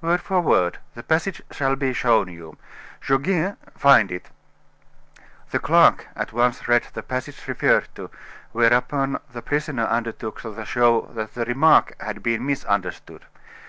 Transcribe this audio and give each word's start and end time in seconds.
"Word 0.00 0.20
for 0.20 0.40
word; 0.40 0.78
the 0.96 1.04
passage 1.04 1.40
shall 1.52 1.76
be 1.76 1.92
shown 1.92 2.26
you. 2.26 2.56
Goguet, 3.06 3.58
find 3.76 4.10
it." 4.10 4.28
The 5.52 5.60
clerk 5.60 6.08
at 6.16 6.32
once 6.32 6.66
read 6.66 6.88
the 6.94 7.02
passage 7.04 7.46
referred 7.46 7.86
to, 7.94 8.10
whereupon 8.50 9.20
the 9.32 9.40
prisoner 9.40 9.84
undertook 9.84 10.40
to 10.40 10.64
show 10.64 11.02
that 11.14 11.34
the 11.34 11.44
remark 11.44 11.94
had 12.02 12.24
been 12.24 12.44
misunderstood. 12.44 13.26